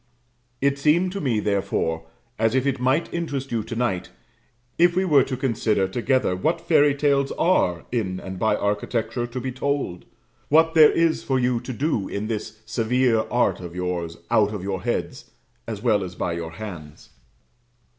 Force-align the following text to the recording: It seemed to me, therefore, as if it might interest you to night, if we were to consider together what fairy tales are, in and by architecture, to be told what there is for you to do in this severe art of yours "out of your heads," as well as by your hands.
It 0.61 0.79
seemed 0.79 1.11
to 1.11 1.21
me, 1.21 1.39
therefore, 1.39 2.07
as 2.39 2.55
if 2.55 2.65
it 2.65 2.79
might 2.79 3.13
interest 3.13 3.51
you 3.51 3.61
to 3.61 3.75
night, 3.75 4.09
if 4.79 4.95
we 4.95 5.05
were 5.05 5.21
to 5.23 5.37
consider 5.37 5.87
together 5.87 6.35
what 6.35 6.59
fairy 6.67 6.95
tales 6.95 7.31
are, 7.33 7.85
in 7.91 8.19
and 8.19 8.39
by 8.39 8.55
architecture, 8.55 9.27
to 9.27 9.39
be 9.39 9.51
told 9.51 10.05
what 10.49 10.73
there 10.73 10.89
is 10.91 11.21
for 11.21 11.39
you 11.39 11.59
to 11.59 11.71
do 11.73 12.07
in 12.07 12.25
this 12.25 12.63
severe 12.65 13.27
art 13.29 13.59
of 13.59 13.75
yours 13.75 14.17
"out 14.31 14.55
of 14.55 14.63
your 14.63 14.81
heads," 14.81 15.29
as 15.67 15.83
well 15.83 16.03
as 16.03 16.15
by 16.15 16.33
your 16.33 16.53
hands. 16.53 17.11